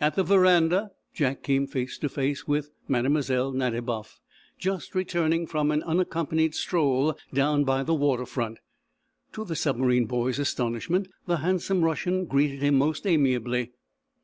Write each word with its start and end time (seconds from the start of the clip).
At 0.00 0.16
the 0.16 0.24
veranda 0.24 0.90
Jack 1.14 1.44
came 1.44 1.68
face 1.68 1.96
to 1.98 2.08
face 2.08 2.48
with 2.48 2.72
Mlle. 2.88 3.52
Nadiboff, 3.52 4.18
just 4.58 4.96
returning 4.96 5.46
from 5.46 5.70
an 5.70 5.84
unaccompanied 5.84 6.56
stroll 6.56 7.16
down 7.32 7.62
by 7.62 7.84
the 7.84 7.94
water 7.94 8.26
front. 8.26 8.58
To 9.34 9.44
the 9.44 9.54
submarine 9.54 10.06
boy's 10.06 10.40
astonishment 10.40 11.06
the 11.26 11.36
handsome 11.36 11.82
Russian 11.84 12.24
greeted 12.24 12.62
him 12.62 12.74
most 12.78 13.06
amiably. 13.06 13.70